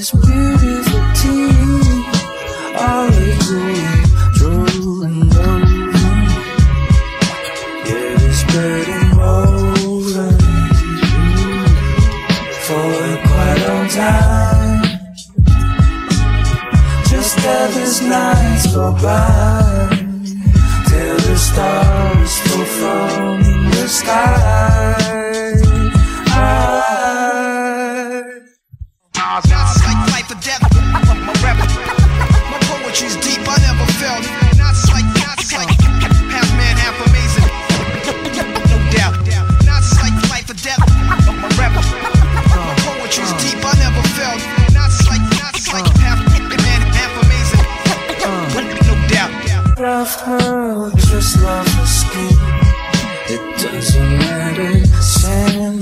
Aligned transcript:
this 0.00 0.12
beautiful 0.12 1.02
tea, 1.12 1.52
all 2.74 3.08
is 3.12 3.36
growing, 3.48 4.00
drooling 4.32 5.28
over. 5.36 6.08
Yeah, 7.84 8.26
it's 8.26 8.38
spreading 8.40 9.12
over 9.20 10.30
for 12.64 12.90
quite 13.28 13.58
a 13.58 13.68
long 13.68 13.88
time. 13.88 14.82
Just 17.10 17.38
as 17.44 18.00
nights 18.00 18.74
go 18.74 18.92
by, 18.92 19.98
till 20.88 21.16
the 21.28 21.36
stars 21.36 22.38
fall 22.48 22.64
from 22.64 23.42
the 23.70 23.86
sky. 23.86 25.09
Love 50.00 50.20
her, 50.22 50.90
just 50.96 51.42
love 51.42 51.66
her 51.66 51.86
skin. 51.86 52.36
It 53.28 53.42
doesn't 53.60 54.18
matter, 54.18 54.72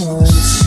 or 0.03 0.27
the. 0.27 0.65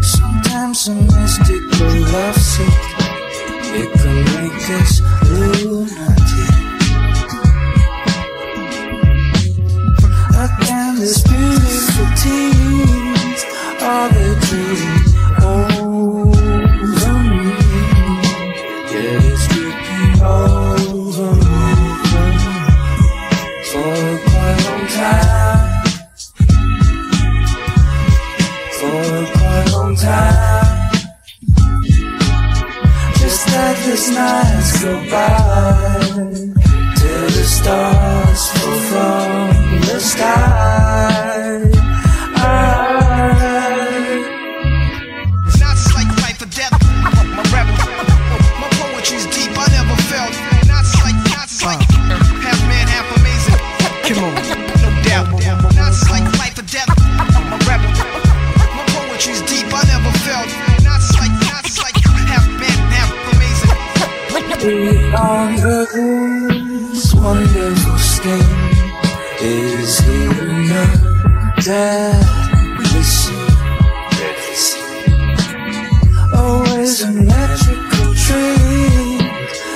Sometimes 0.00 0.86
a 0.86 0.94
mystical 0.94 1.94
love 2.12 2.36
sick, 2.36 2.78
it 3.80 3.90
can 3.98 4.18
make 4.36 4.70
us 4.78 5.00
lunatic. 5.28 6.19
Just 33.82 34.12
let 34.12 34.44
this 34.60 34.82
night 34.82 34.82
go 34.82 35.10
by 35.10 36.20
till 36.96 37.26
the 37.26 37.44
stars 37.44 38.09
on 64.62 65.56
the 65.56 65.86
whose 65.90 67.14
wonderful 67.14 67.98
skin 67.98 68.44
is 69.40 69.98
healing 70.00 70.68
deadly 71.64 73.02
sin. 73.02 73.34
Always 76.34 77.02
oh, 77.02 77.08
a 77.08 77.12
magical 77.12 78.14
trick. 78.14 79.20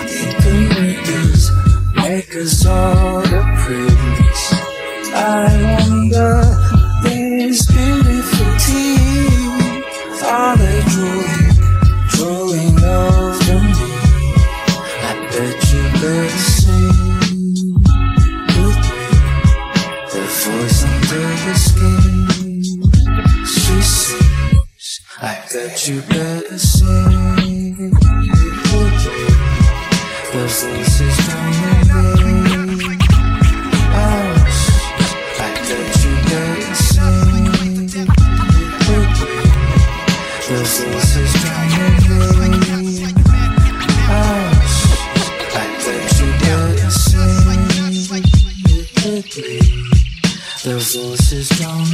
It 0.06 0.36
can 0.42 0.68
make 0.68 1.08
us, 1.08 1.50
make 1.96 2.36
us 2.36 2.66
all 2.66 2.93
Voice 20.54 20.84
under 20.84 21.18
the 21.44 21.54
skin, 21.54 22.62
she 23.44 23.82
sings. 23.82 25.00
I 25.20 25.42
bet 25.52 25.88
you 25.88 26.00
better 26.02 26.58
sing. 26.58 27.43
The 50.64 50.78
voices 50.78 51.50
don't. 51.60 51.92